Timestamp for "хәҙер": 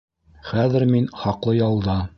0.47-0.87